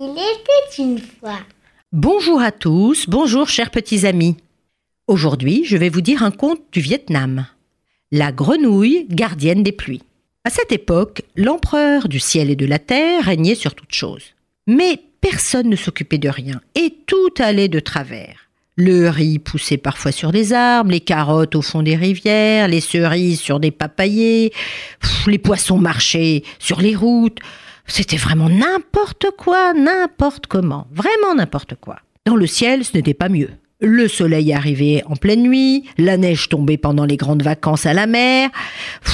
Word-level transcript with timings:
Il 0.00 0.12
était 0.12 0.80
une 0.80 1.00
fois. 1.00 1.40
Bonjour 1.90 2.40
à 2.40 2.52
tous, 2.52 3.08
bonjour 3.08 3.48
chers 3.48 3.72
petits 3.72 4.06
amis. 4.06 4.36
Aujourd'hui, 5.08 5.64
je 5.64 5.76
vais 5.76 5.88
vous 5.88 6.02
dire 6.02 6.22
un 6.22 6.30
conte 6.30 6.62
du 6.70 6.78
Vietnam. 6.78 7.46
La 8.12 8.30
grenouille 8.30 9.06
gardienne 9.10 9.64
des 9.64 9.72
pluies. 9.72 10.04
À 10.44 10.50
cette 10.50 10.70
époque, 10.70 11.22
l'empereur 11.34 12.08
du 12.08 12.20
ciel 12.20 12.48
et 12.48 12.54
de 12.54 12.64
la 12.64 12.78
terre 12.78 13.24
régnait 13.24 13.56
sur 13.56 13.74
toutes 13.74 13.92
choses. 13.92 14.34
Mais 14.68 15.00
personne 15.20 15.68
ne 15.68 15.74
s'occupait 15.74 16.18
de 16.18 16.28
rien 16.28 16.60
et 16.76 16.94
tout 17.06 17.34
allait 17.40 17.66
de 17.66 17.80
travers. 17.80 18.48
Le 18.76 19.08
riz 19.08 19.40
poussait 19.40 19.78
parfois 19.78 20.12
sur 20.12 20.30
des 20.30 20.52
arbres, 20.52 20.92
les 20.92 21.00
carottes 21.00 21.56
au 21.56 21.62
fond 21.62 21.82
des 21.82 21.96
rivières, 21.96 22.68
les 22.68 22.80
cerises 22.80 23.40
sur 23.40 23.58
des 23.58 23.72
papayers, 23.72 24.52
les 25.26 25.38
poissons 25.38 25.78
marchaient 25.78 26.44
sur 26.60 26.80
les 26.80 26.94
routes. 26.94 27.40
C'était 27.88 28.16
vraiment 28.16 28.48
n'importe 28.48 29.26
quoi, 29.36 29.72
n'importe 29.74 30.46
comment, 30.46 30.86
vraiment 30.92 31.34
n'importe 31.34 31.74
quoi. 31.74 31.96
Dans 32.26 32.36
le 32.36 32.46
ciel, 32.46 32.84
ce 32.84 32.96
n'était 32.96 33.14
pas 33.14 33.28
mieux. 33.28 33.50
Le 33.80 34.08
soleil 34.08 34.52
arrivait 34.52 35.02
en 35.06 35.16
pleine 35.16 35.42
nuit, 35.42 35.84
la 35.98 36.16
neige 36.16 36.48
tombait 36.48 36.76
pendant 36.76 37.04
les 37.04 37.16
grandes 37.16 37.42
vacances 37.42 37.86
à 37.86 37.94
la 37.94 38.06
mer, 38.06 38.50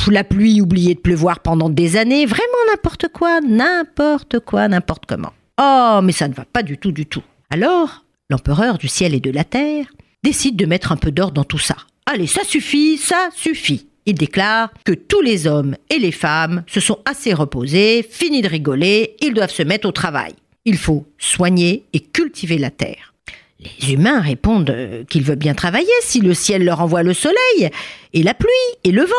la 0.09 0.25
pluie 0.25 0.61
oubliait 0.61 0.95
de 0.95 1.01
pleuvoir 1.01 1.41
pendant 1.41 1.69
des 1.69 1.97
années, 1.97 2.27
vraiment 2.27 2.43
n'importe 2.71 3.09
quoi, 3.09 3.41
n'importe 3.41 4.41
quoi, 4.41 4.69
n'importe 4.69 5.05
comment. 5.07 5.33
Oh, 5.61 6.01
mais 6.03 6.13
ça 6.13 6.29
ne 6.29 6.35
va 6.35 6.45
pas 6.45 6.63
du 6.63 6.79
tout, 6.79 6.93
du 6.93 7.07
tout. 7.07 7.23
Alors, 7.51 8.05
l'empereur 8.31 8.79
du 8.79 8.89
ciel 8.89 9.15
et 9.15 9.21
de 9.21 9.31
la 9.31 9.45
terre, 9.45 9.87
décide 10.23 10.57
de 10.57 10.67
mettre 10.67 10.93
un 10.93 10.97
peu 10.97 11.13
d'or 11.13 11.31
dans 11.31 11.45
tout 11.45 11.59
ça. 11.59 11.77
Allez, 12.07 12.27
ça 12.27 12.43
suffit, 12.43 12.97
ça 12.97 13.29
suffit. 13.35 13.87
Il 14.07 14.15
déclare 14.15 14.73
que 14.85 14.93
tous 14.93 15.23
les 15.23 15.47
hommes 15.47 15.77
et 15.89 15.99
les 15.99 16.13
femmes 16.13 16.63
se 16.67 16.81
sont 16.81 16.99
assez 17.05 17.33
reposés, 17.33 18.07
fini 18.09 18.43
de 18.43 18.49
rigoler, 18.49 19.17
ils 19.21 19.33
doivent 19.33 19.51
se 19.51 19.63
mettre 19.63 19.89
au 19.89 19.93
travail. 19.93 20.35
Il 20.65 20.77
faut 20.77 21.07
soigner 21.19 21.85
et 21.93 22.01
cultiver 22.01 22.59
la 22.59 22.71
terre. 22.71 23.15
Les 23.61 23.93
humains 23.93 24.21
répondent 24.21 24.71
euh, 24.71 25.05
qu'ils 25.05 25.23
veulent 25.23 25.37
bien 25.37 25.55
travailler 25.55 25.87
si 26.03 26.21
le 26.21 26.35
ciel 26.35 26.65
leur 26.65 26.81
envoie 26.81 27.03
le 27.03 27.15
soleil, 27.15 27.71
et 28.13 28.23
la 28.23 28.35
pluie, 28.35 28.51
et 28.85 28.91
le 28.91 29.05
vent, 29.05 29.15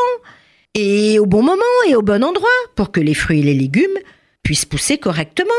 et 0.76 1.20
au 1.20 1.26
bon 1.26 1.42
moment 1.42 1.62
et 1.88 1.96
au 1.96 2.02
bon 2.02 2.24
endroit, 2.24 2.48
pour 2.76 2.92
que 2.92 3.00
les 3.00 3.14
fruits 3.14 3.40
et 3.40 3.44
les 3.44 3.54
légumes 3.54 3.98
puissent 4.44 4.66
pousser 4.66 4.98
correctement. 4.98 5.52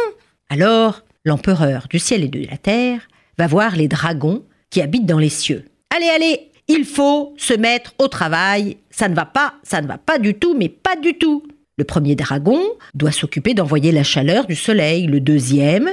Alors, 0.51 1.03
l'empereur 1.25 1.87
du 1.91 1.99
ciel 1.99 2.23
et 2.23 2.29
de 2.29 2.47
la 2.49 2.59
terre 2.59 3.09
va 3.39 3.47
voir 3.47 3.75
les 3.75 3.89
dragons 3.89 4.45
qui 4.71 4.83
habitent 4.83 5.07
dans 5.07 5.19
les 5.19 5.31
cieux. 5.31 5.65
Allez, 5.95 6.09
allez, 6.09 6.51
il 6.69 6.85
faut 6.85 7.35
se 7.37 7.55
mettre 7.55 7.95
au 7.99 8.09
travail. 8.09 8.77
Ça 8.91 9.09
ne 9.09 9.15
va 9.15 9.25
pas, 9.25 9.55
ça 9.63 9.81
ne 9.81 9.87
va 9.87 9.99
pas 9.99 10.19
du 10.19 10.35
tout, 10.35 10.55
mais 10.57 10.69
pas 10.69 10.97
du 10.97 11.15
tout. 11.15 11.43
Le 11.79 11.85
premier 11.85 12.15
dragon 12.15 12.61
doit 12.95 13.13
s'occuper 13.13 13.55
d'envoyer 13.55 13.93
la 13.93 14.03
chaleur 14.03 14.47
du 14.47 14.57
soleil, 14.57 15.07
le 15.07 15.21
deuxième 15.21 15.91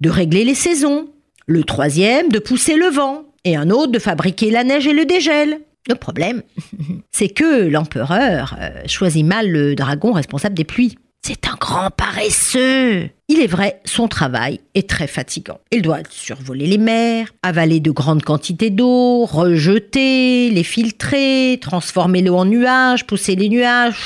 de 0.00 0.10
régler 0.10 0.44
les 0.44 0.54
saisons, 0.54 1.08
le 1.46 1.64
troisième 1.64 2.28
de 2.28 2.38
pousser 2.38 2.76
le 2.76 2.86
vent, 2.86 3.24
et 3.44 3.56
un 3.56 3.70
autre 3.70 3.92
de 3.92 3.98
fabriquer 3.98 4.50
la 4.50 4.64
neige 4.64 4.86
et 4.86 4.92
le 4.92 5.04
dégel. 5.04 5.60
Le 5.88 5.94
problème, 5.94 6.42
c'est 7.12 7.28
que 7.28 7.66
l'empereur 7.68 8.56
euh, 8.60 8.82
choisit 8.86 9.24
mal 9.24 9.48
le 9.50 9.74
dragon 9.74 10.12
responsable 10.12 10.54
des 10.54 10.64
pluies. 10.64 10.96
C'est 11.22 11.48
un 11.48 11.56
grand 11.58 11.90
paresseux. 11.90 13.10
Il 13.28 13.40
est 13.40 13.48
vrai, 13.48 13.80
son 13.84 14.06
travail 14.06 14.60
est 14.76 14.88
très 14.88 15.08
fatigant. 15.08 15.58
Il 15.72 15.82
doit 15.82 15.98
survoler 16.08 16.68
les 16.68 16.78
mers, 16.78 17.32
avaler 17.42 17.80
de 17.80 17.90
grandes 17.90 18.22
quantités 18.22 18.70
d'eau, 18.70 19.24
rejeter, 19.24 20.50
les 20.50 20.62
filtrer, 20.62 21.58
transformer 21.60 22.22
l'eau 22.22 22.36
en 22.36 22.44
nuages, 22.44 23.04
pousser 23.04 23.34
les 23.34 23.48
nuages. 23.48 23.96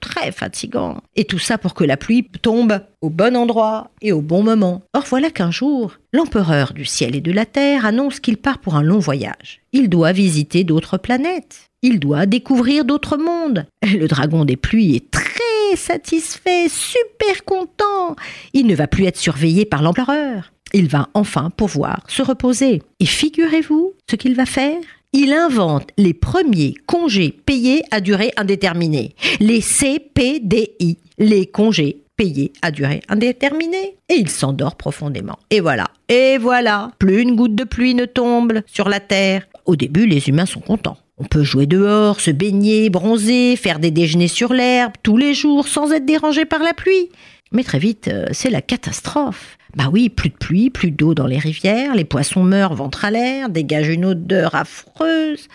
très 0.00 0.30
fatigant. 0.30 0.98
Et 1.16 1.24
tout 1.24 1.40
ça 1.40 1.58
pour 1.58 1.74
que 1.74 1.82
la 1.82 1.96
pluie 1.96 2.28
tombe 2.40 2.80
au 3.00 3.10
bon 3.10 3.36
endroit 3.36 3.90
et 4.00 4.12
au 4.12 4.20
bon 4.20 4.44
moment. 4.44 4.82
Or 4.94 5.04
voilà 5.08 5.30
qu'un 5.30 5.50
jour, 5.50 5.94
l'empereur 6.12 6.72
du 6.72 6.84
ciel 6.84 7.16
et 7.16 7.20
de 7.20 7.32
la 7.32 7.46
terre 7.46 7.84
annonce 7.84 8.20
qu'il 8.20 8.36
part 8.36 8.58
pour 8.58 8.76
un 8.76 8.82
long 8.82 9.00
voyage. 9.00 9.60
Il 9.72 9.88
doit 9.88 10.12
visiter 10.12 10.62
d'autres 10.62 10.98
planètes. 10.98 11.68
Il 11.82 11.98
doit 11.98 12.26
découvrir 12.26 12.84
d'autres 12.84 13.16
mondes. 13.16 13.66
Le 13.82 14.06
dragon 14.06 14.44
des 14.44 14.56
pluies 14.56 14.94
est 14.96 15.10
très 15.10 15.37
satisfait, 15.76 16.68
super 16.68 17.44
content. 17.44 18.16
Il 18.52 18.66
ne 18.66 18.74
va 18.74 18.86
plus 18.86 19.06
être 19.06 19.16
surveillé 19.16 19.64
par 19.64 19.82
l'empereur. 19.82 20.52
Il 20.72 20.88
va 20.88 21.08
enfin 21.14 21.50
pouvoir 21.50 22.04
se 22.08 22.22
reposer. 22.22 22.82
Et 23.00 23.06
figurez-vous 23.06 23.94
ce 24.10 24.16
qu'il 24.16 24.34
va 24.34 24.46
faire 24.46 24.80
il 25.14 25.32
invente 25.32 25.88
les 25.96 26.12
premiers 26.12 26.74
congés 26.84 27.30
payés 27.30 27.82
à 27.90 28.02
durée 28.02 28.30
indéterminée, 28.36 29.14
les 29.40 29.62
CPDI, 29.62 30.98
les 31.16 31.46
congés 31.46 32.02
payés 32.14 32.52
à 32.60 32.70
durée 32.70 33.00
indéterminée. 33.08 33.96
Et 34.10 34.16
il 34.16 34.28
s'endort 34.28 34.76
profondément. 34.76 35.38
Et 35.48 35.60
voilà, 35.60 35.86
et 36.10 36.36
voilà, 36.36 36.90
plus 36.98 37.22
une 37.22 37.36
goutte 37.36 37.54
de 37.54 37.64
pluie 37.64 37.94
ne 37.94 38.04
tombe 38.04 38.60
sur 38.66 38.90
la 38.90 39.00
terre. 39.00 39.46
Au 39.64 39.76
début, 39.76 40.04
les 40.04 40.28
humains 40.28 40.44
sont 40.44 40.60
contents. 40.60 40.98
On 41.18 41.24
peut 41.24 41.42
jouer 41.42 41.66
dehors, 41.66 42.20
se 42.20 42.30
baigner, 42.30 42.90
bronzer, 42.90 43.56
faire 43.56 43.78
des 43.78 43.90
déjeuners 43.90 44.28
sur 44.28 44.52
l'herbe 44.52 44.92
tous 45.02 45.16
les 45.16 45.34
jours 45.34 45.66
sans 45.66 45.92
être 45.92 46.06
dérangé 46.06 46.44
par 46.44 46.62
la 46.62 46.74
pluie. 46.74 47.10
Mais 47.52 47.64
très 47.64 47.78
vite, 47.78 48.08
euh, 48.08 48.26
c'est 48.32 48.50
la 48.50 48.62
catastrophe. 48.62 49.56
Bah 49.76 49.90
oui, 49.92 50.08
plus 50.08 50.30
de 50.30 50.36
pluie, 50.36 50.70
plus 50.70 50.90
d'eau 50.90 51.14
dans 51.14 51.26
les 51.26 51.38
rivières, 51.38 51.94
les 51.94 52.04
poissons 52.04 52.42
meurent 52.42 52.74
ventre 52.74 53.04
à 53.04 53.10
l'air, 53.10 53.48
dégagent 53.48 53.88
une 53.88 54.04
odeur 54.04 54.54
affreuse, 54.54 55.48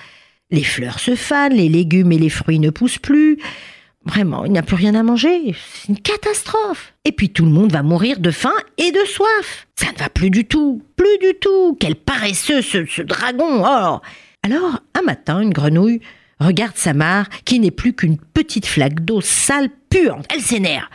les 0.51 0.63
fleurs 0.63 0.99
se 0.99 1.15
fanent, 1.15 1.53
les 1.53 1.69
légumes 1.69 2.11
et 2.11 2.19
les 2.19 2.29
fruits 2.29 2.59
ne 2.59 2.69
poussent 2.69 2.99
plus. 2.99 3.39
Vraiment, 4.05 4.43
il 4.43 4.51
n'y 4.51 4.59
a 4.59 4.63
plus 4.63 4.75
rien 4.75 4.95
à 4.95 5.03
manger. 5.03 5.55
C'est 5.73 5.87
une 5.87 5.99
catastrophe. 5.99 6.93
Et 7.05 7.13
puis 7.13 7.29
tout 7.29 7.45
le 7.45 7.51
monde 7.51 7.71
va 7.71 7.83
mourir 7.83 8.19
de 8.19 8.31
faim 8.31 8.53
et 8.77 8.91
de 8.91 9.05
soif. 9.05 9.65
Ça 9.75 9.91
ne 9.93 9.97
va 9.97 10.09
plus 10.09 10.29
du 10.29 10.45
tout. 10.45 10.81
Plus 10.97 11.17
du 11.19 11.33
tout. 11.39 11.77
Quel 11.79 11.95
paresseux 11.95 12.61
ce, 12.61 13.01
dragon. 13.01 13.63
Oh 13.65 13.99
alors, 14.43 14.81
un 14.93 15.01
matin, 15.01 15.39
une 15.39 15.53
grenouille 15.53 16.01
regarde 16.39 16.75
sa 16.75 16.93
mare, 16.93 17.29
qui 17.45 17.59
n'est 17.59 17.71
plus 17.71 17.93
qu'une 17.93 18.17
petite 18.17 18.65
flaque 18.65 19.03
d'eau 19.05 19.21
sale 19.21 19.69
puante. 19.89 20.25
Elle 20.33 20.41
s'énerve. 20.41 20.87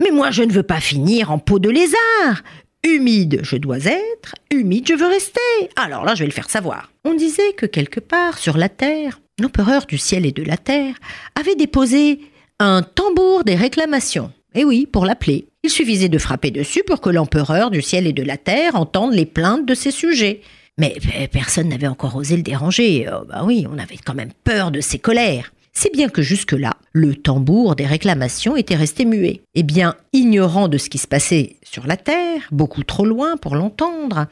Mais 0.00 0.10
moi, 0.10 0.30
je 0.30 0.42
ne 0.42 0.52
veux 0.52 0.62
pas 0.62 0.80
finir 0.80 1.30
en 1.30 1.38
peau 1.38 1.58
de 1.58 1.70
lézard. 1.70 2.42
Humide, 2.86 3.40
je 3.42 3.56
dois 3.56 3.84
être, 3.84 4.34
humide, 4.50 4.86
je 4.88 4.94
veux 4.94 5.06
rester. 5.06 5.40
Alors 5.76 6.04
là, 6.04 6.14
je 6.14 6.20
vais 6.20 6.26
le 6.26 6.32
faire 6.32 6.50
savoir. 6.50 6.90
On 7.04 7.14
disait 7.14 7.52
que 7.56 7.66
quelque 7.66 8.00
part 8.00 8.38
sur 8.38 8.56
la 8.56 8.68
terre, 8.68 9.20
l'empereur 9.40 9.86
du 9.86 9.98
ciel 9.98 10.24
et 10.24 10.32
de 10.32 10.42
la 10.42 10.56
terre 10.56 10.94
avait 11.38 11.56
déposé 11.56 12.20
un 12.58 12.82
tambour 12.82 13.44
des 13.44 13.56
réclamations. 13.56 14.32
Et 14.54 14.64
oui, 14.64 14.86
pour 14.86 15.04
l'appeler. 15.04 15.48
Il 15.64 15.70
suffisait 15.70 16.08
de 16.08 16.18
frapper 16.18 16.50
dessus 16.50 16.84
pour 16.86 17.00
que 17.00 17.10
l'empereur 17.10 17.70
du 17.70 17.82
ciel 17.82 18.06
et 18.06 18.12
de 18.12 18.22
la 18.22 18.36
terre 18.36 18.76
entende 18.76 19.12
les 19.12 19.26
plaintes 19.26 19.66
de 19.66 19.74
ses 19.74 19.90
sujets. 19.90 20.40
Mais 20.78 20.96
personne 21.32 21.68
n'avait 21.68 21.86
encore 21.86 22.16
osé 22.16 22.36
le 22.36 22.42
déranger. 22.42 23.08
Oh, 23.10 23.24
oui, 23.44 23.66
on 23.70 23.78
avait 23.78 23.96
quand 23.96 24.14
même 24.14 24.32
peur 24.44 24.70
de 24.70 24.80
ses 24.80 24.98
colères. 24.98 25.52
Si 25.72 25.90
bien 25.90 26.08
que 26.08 26.22
jusque-là, 26.22 26.74
le 26.92 27.14
tambour 27.14 27.76
des 27.76 27.86
réclamations 27.86 28.56
était 28.56 28.76
resté 28.76 29.04
muet. 29.04 29.42
Eh 29.54 29.62
bien, 29.62 29.94
ignorant 30.12 30.68
de 30.68 30.78
ce 30.78 30.88
qui 30.88 30.98
se 30.98 31.06
passait 31.06 31.56
sur 31.62 31.86
la 31.86 31.96
terre, 31.96 32.42
beaucoup 32.50 32.82
trop 32.82 33.04
loin 33.04 33.36
pour 33.36 33.56
l'entendre, 33.56 34.26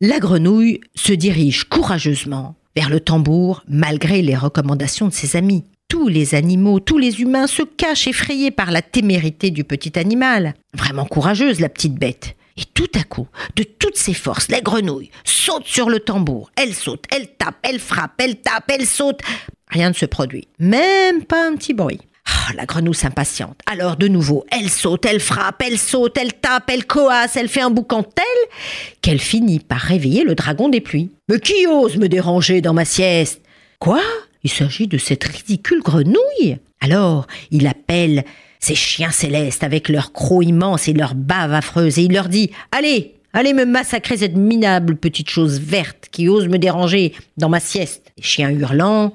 la 0.00 0.18
grenouille 0.18 0.80
se 0.94 1.12
dirige 1.12 1.64
courageusement 1.64 2.54
vers 2.74 2.88
le 2.88 3.00
tambour 3.00 3.62
malgré 3.68 4.22
les 4.22 4.34
recommandations 4.34 5.08
de 5.08 5.12
ses 5.12 5.36
amis. 5.36 5.64
Tous 5.88 6.08
les 6.08 6.34
animaux, 6.34 6.80
tous 6.80 6.96
les 6.96 7.20
humains 7.20 7.46
se 7.46 7.62
cachent 7.62 8.08
effrayés 8.08 8.50
par 8.50 8.70
la 8.70 8.80
témérité 8.80 9.50
du 9.50 9.64
petit 9.64 9.98
animal. 9.98 10.54
Vraiment 10.74 11.04
courageuse, 11.04 11.60
la 11.60 11.68
petite 11.68 11.94
bête. 11.94 12.34
Et 12.56 12.64
tout 12.74 12.90
à 12.94 13.02
coup, 13.04 13.28
de 13.56 13.62
toutes 13.62 13.96
ses 13.96 14.14
forces, 14.14 14.48
la 14.48 14.60
grenouille 14.60 15.10
saute 15.24 15.66
sur 15.66 15.88
le 15.88 16.00
tambour. 16.00 16.50
Elle 16.56 16.74
saute, 16.74 17.04
elle 17.10 17.28
tape, 17.28 17.56
elle 17.62 17.80
frappe, 17.80 18.14
elle 18.18 18.36
tape, 18.36 18.70
elle 18.70 18.86
saute. 18.86 19.20
Rien 19.68 19.88
ne 19.88 19.94
se 19.94 20.06
produit. 20.06 20.48
Même 20.58 21.24
pas 21.24 21.46
un 21.48 21.56
petit 21.56 21.74
bruit. 21.74 22.00
Ah, 22.26 22.52
la 22.54 22.66
grenouille 22.66 22.94
s'impatiente. 22.94 23.58
Alors 23.66 23.96
de 23.96 24.06
nouveau, 24.06 24.44
elle 24.50 24.68
saute, 24.68 25.06
elle 25.06 25.20
frappe, 25.20 25.62
elle 25.66 25.78
saute, 25.78 26.16
elle 26.18 26.34
tape, 26.34 26.70
elle 26.70 26.86
coasse, 26.86 27.36
elle 27.36 27.48
fait 27.48 27.62
un 27.62 27.70
boucan 27.70 28.02
tel 28.02 28.24
qu'elle 29.00 29.20
finit 29.20 29.58
par 29.58 29.80
réveiller 29.80 30.22
le 30.22 30.34
dragon 30.34 30.68
des 30.68 30.80
pluies. 30.80 31.10
Mais 31.28 31.40
qui 31.40 31.66
ose 31.66 31.96
me 31.96 32.08
déranger 32.08 32.60
dans 32.60 32.74
ma 32.74 32.84
sieste? 32.84 33.40
Quoi? 33.78 34.00
Il 34.44 34.50
s'agit 34.50 34.86
de 34.86 34.98
cette 34.98 35.24
ridicule 35.24 35.82
grenouille? 35.82 36.58
Alors, 36.80 37.26
il 37.50 37.66
appelle 37.66 38.24
ces 38.62 38.76
chiens 38.76 39.10
célestes 39.10 39.64
avec 39.64 39.90
leurs 39.90 40.12
crocs 40.12 40.46
immenses 40.46 40.88
et 40.88 40.94
leurs 40.94 41.14
baves 41.14 41.52
affreuses, 41.52 41.98
et 41.98 42.04
il 42.04 42.12
leur 42.12 42.28
dit 42.28 42.50
Allez, 42.70 43.16
allez 43.34 43.52
me 43.52 43.66
massacrer 43.66 44.16
cette 44.16 44.36
minable 44.36 44.96
petite 44.96 45.28
chose 45.28 45.60
verte 45.60 46.08
qui 46.10 46.28
ose 46.28 46.48
me 46.48 46.58
déranger 46.58 47.12
dans 47.36 47.48
ma 47.48 47.60
sieste. 47.60 48.12
Les 48.16 48.22
chiens 48.22 48.50
hurlants 48.50 49.12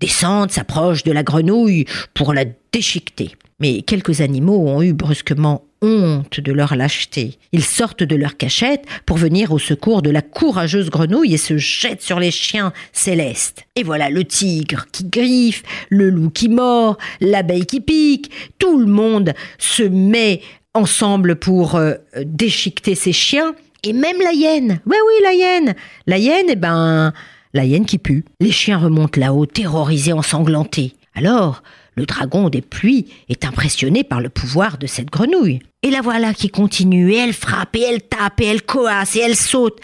descendent, 0.00 0.50
s'approchent 0.50 1.02
de 1.02 1.12
la 1.12 1.22
grenouille 1.22 1.86
pour 2.14 2.34
la 2.34 2.44
déchiqueter. 2.72 3.32
Mais 3.60 3.82
quelques 3.82 4.20
animaux 4.20 4.68
ont 4.68 4.82
eu 4.82 4.92
brusquement 4.92 5.64
honte 5.82 6.40
de 6.40 6.52
leur 6.52 6.76
lâcheté. 6.76 7.38
Ils 7.52 7.64
sortent 7.64 8.02
de 8.02 8.16
leur 8.16 8.36
cachette 8.36 8.84
pour 9.06 9.16
venir 9.16 9.52
au 9.52 9.58
secours 9.58 10.02
de 10.02 10.10
la 10.10 10.22
courageuse 10.22 10.90
grenouille 10.90 11.34
et 11.34 11.38
se 11.38 11.56
jettent 11.56 12.02
sur 12.02 12.20
les 12.20 12.30
chiens 12.30 12.72
célestes. 12.92 13.64
Et 13.76 13.82
voilà 13.82 14.10
le 14.10 14.24
tigre 14.24 14.86
qui 14.92 15.04
griffe, 15.04 15.62
le 15.88 16.10
loup 16.10 16.30
qui 16.30 16.48
mord, 16.48 16.98
l'abeille 17.20 17.66
qui 17.66 17.80
pique. 17.80 18.30
Tout 18.58 18.78
le 18.78 18.86
monde 18.86 19.32
se 19.58 19.82
met 19.82 20.42
ensemble 20.74 21.36
pour 21.36 21.76
euh, 21.76 21.94
déchiqueter 22.24 22.94
ses 22.94 23.12
chiens. 23.12 23.54
Et 23.82 23.92
même 23.92 24.20
la 24.20 24.32
hyène. 24.32 24.80
Ouais, 24.86 24.98
oui, 25.06 25.14
la 25.22 25.32
hyène. 25.32 25.74
La 26.06 26.18
hyène, 26.18 26.46
eh 26.50 26.56
ben, 26.56 27.14
la 27.54 27.64
hyène 27.64 27.86
qui 27.86 27.98
pue. 27.98 28.24
Les 28.40 28.52
chiens 28.52 28.78
remontent 28.78 29.18
là-haut, 29.18 29.46
terrorisés, 29.46 30.12
ensanglantés. 30.12 30.94
Alors, 31.14 31.62
le 32.00 32.06
dragon 32.06 32.48
des 32.48 32.62
pluies 32.62 33.08
est 33.28 33.44
impressionné 33.44 34.04
par 34.04 34.22
le 34.22 34.30
pouvoir 34.30 34.78
de 34.78 34.86
cette 34.86 35.10
grenouille. 35.10 35.60
Et 35.82 35.90
la 35.90 36.00
voilà 36.00 36.32
qui 36.32 36.48
continue, 36.48 37.12
et 37.12 37.18
elle 37.18 37.34
frappe, 37.34 37.76
et 37.76 37.82
elle 37.82 38.00
tape, 38.00 38.40
et 38.40 38.46
elle 38.46 38.62
coasse, 38.62 39.16
et 39.16 39.20
elle 39.20 39.36
saute. 39.36 39.78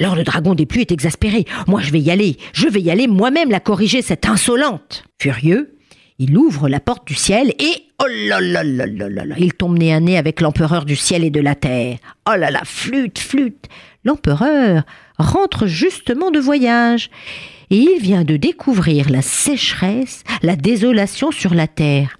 Alors 0.00 0.16
le 0.16 0.24
dragon 0.24 0.56
des 0.56 0.66
pluies 0.66 0.80
est 0.80 0.90
exaspéré. 0.90 1.44
Moi 1.68 1.80
je 1.80 1.92
vais 1.92 2.00
y 2.00 2.10
aller, 2.10 2.38
je 2.54 2.66
vais 2.66 2.80
y 2.80 2.90
aller 2.90 3.06
moi-même 3.06 3.52
la 3.52 3.60
corriger, 3.60 4.02
cette 4.02 4.26
insolente. 4.26 5.04
Furieux, 5.20 5.76
il 6.18 6.36
ouvre 6.36 6.68
la 6.68 6.80
porte 6.80 7.06
du 7.06 7.14
ciel 7.14 7.52
et 7.58 7.74
oh 7.98 8.06
il 8.08 9.52
tombe 9.54 9.78
nez 9.78 9.92
à 9.92 10.00
nez 10.00 10.16
avec 10.16 10.40
l'empereur 10.40 10.84
du 10.84 10.96
ciel 10.96 11.24
et 11.24 11.30
de 11.30 11.40
la 11.40 11.54
terre. 11.54 11.98
Oh 12.28 12.36
là 12.36 12.50
là, 12.50 12.60
flûte, 12.64 13.18
flûte. 13.18 13.66
L'empereur 14.04 14.84
rentre 15.18 15.66
justement 15.66 16.30
de 16.30 16.38
voyage 16.38 17.10
et 17.70 17.78
il 17.78 17.98
vient 18.00 18.24
de 18.24 18.36
découvrir 18.36 19.10
la 19.10 19.22
sécheresse, 19.22 20.22
la 20.42 20.56
désolation 20.56 21.30
sur 21.30 21.54
la 21.54 21.66
terre. 21.66 22.18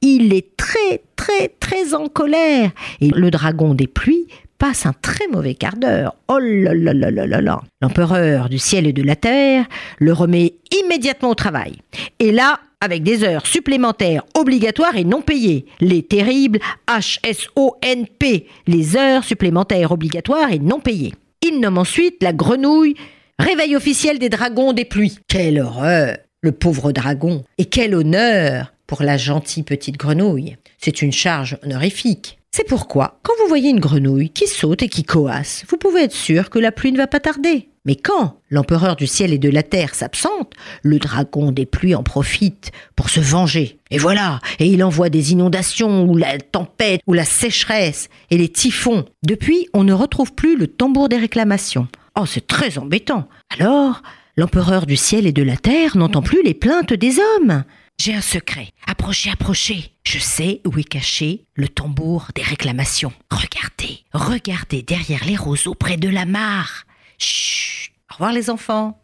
Il 0.00 0.34
est 0.34 0.56
très 0.56 1.02
très 1.16 1.48
très 1.48 1.94
en 1.94 2.08
colère 2.08 2.70
et 3.00 3.08
le 3.08 3.30
dragon 3.30 3.74
des 3.74 3.86
pluies 3.86 4.28
passe 4.58 4.86
un 4.86 4.92
très 4.92 5.26
mauvais 5.28 5.54
quart 5.54 5.76
d'heure. 5.76 6.14
Oh 6.28 6.38
là 6.38 6.74
là 6.74 6.92
là 6.92 7.10
là 7.10 7.26
là 7.26 7.40
là. 7.40 7.62
L'empereur 7.80 8.48
du 8.48 8.58
ciel 8.58 8.86
et 8.86 8.92
de 8.92 9.02
la 9.02 9.16
terre 9.16 9.64
le 9.98 10.12
remet 10.12 10.54
immédiatement 10.84 11.30
au 11.30 11.34
travail. 11.34 11.78
Et 12.18 12.32
là, 12.32 12.60
avec 12.84 13.02
des 13.02 13.24
heures 13.24 13.46
supplémentaires 13.46 14.22
obligatoires 14.34 14.96
et 14.96 15.04
non 15.04 15.22
payées. 15.22 15.66
Les 15.80 16.02
terribles 16.02 16.60
HSONP, 16.86 18.46
les 18.66 18.96
heures 18.96 19.24
supplémentaires 19.24 19.92
obligatoires 19.92 20.52
et 20.52 20.58
non 20.58 20.80
payées. 20.80 21.14
Il 21.42 21.60
nomme 21.60 21.78
ensuite 21.78 22.22
la 22.22 22.32
grenouille 22.32 22.94
Réveil 23.38 23.74
officiel 23.74 24.18
des 24.18 24.28
dragons 24.28 24.72
des 24.72 24.84
pluies. 24.84 25.18
Quelle 25.28 25.58
horreur 25.58 26.18
Le 26.40 26.52
pauvre 26.52 26.92
dragon. 26.92 27.42
Et 27.58 27.64
quel 27.64 27.94
honneur 27.94 28.72
pour 28.86 29.02
la 29.02 29.16
gentille 29.16 29.64
petite 29.64 29.96
grenouille. 29.96 30.56
C'est 30.78 31.02
une 31.02 31.12
charge 31.12 31.58
honorifique. 31.64 32.38
C'est 32.56 32.68
pourquoi, 32.68 33.18
quand 33.24 33.32
vous 33.42 33.48
voyez 33.48 33.70
une 33.70 33.80
grenouille 33.80 34.30
qui 34.30 34.46
saute 34.46 34.84
et 34.84 34.88
qui 34.88 35.02
coasse, 35.02 35.64
vous 35.68 35.76
pouvez 35.76 36.04
être 36.04 36.14
sûr 36.14 36.50
que 36.50 36.60
la 36.60 36.70
pluie 36.70 36.92
ne 36.92 36.98
va 36.98 37.08
pas 37.08 37.18
tarder. 37.18 37.68
Mais 37.84 37.96
quand 37.96 38.38
l'empereur 38.48 38.94
du 38.94 39.08
ciel 39.08 39.32
et 39.32 39.38
de 39.38 39.50
la 39.50 39.64
terre 39.64 39.96
s'absente, 39.96 40.52
le 40.84 41.00
dragon 41.00 41.50
des 41.50 41.66
pluies 41.66 41.96
en 41.96 42.04
profite 42.04 42.70
pour 42.94 43.10
se 43.10 43.18
venger. 43.18 43.80
Et 43.90 43.98
voilà, 43.98 44.38
et 44.60 44.66
il 44.66 44.84
envoie 44.84 45.08
des 45.08 45.32
inondations, 45.32 46.04
ou 46.04 46.16
la 46.16 46.38
tempête, 46.38 47.00
ou 47.08 47.12
la 47.12 47.24
sécheresse, 47.24 48.08
et 48.30 48.38
les 48.38 48.48
typhons. 48.48 49.04
Depuis, 49.24 49.66
on 49.74 49.82
ne 49.82 49.92
retrouve 49.92 50.32
plus 50.32 50.56
le 50.56 50.68
tambour 50.68 51.08
des 51.08 51.18
réclamations. 51.18 51.88
Oh, 52.16 52.24
c'est 52.24 52.46
très 52.46 52.78
embêtant. 52.78 53.26
Alors, 53.58 54.00
l'empereur 54.36 54.86
du 54.86 54.94
ciel 54.94 55.26
et 55.26 55.32
de 55.32 55.42
la 55.42 55.56
terre 55.56 55.96
n'entend 55.96 56.22
plus 56.22 56.44
les 56.44 56.54
plaintes 56.54 56.92
des 56.92 57.16
hommes. 57.18 57.64
J'ai 57.98 58.14
un 58.14 58.20
secret. 58.20 58.70
Approchez, 58.86 59.30
approchez. 59.30 59.92
Je 60.04 60.18
sais 60.18 60.60
où 60.66 60.78
est 60.78 60.84
caché 60.84 61.46
le 61.54 61.68
tambour 61.68 62.28
des 62.34 62.42
réclamations. 62.42 63.12
Regardez, 63.30 64.04
regardez 64.12 64.82
derrière 64.82 65.24
les 65.24 65.36
roseaux 65.36 65.74
près 65.74 65.96
de 65.96 66.08
la 66.08 66.26
mare. 66.26 66.84
Chut. 67.18 67.92
Au 68.10 68.14
revoir 68.14 68.32
les 68.32 68.50
enfants. 68.50 69.00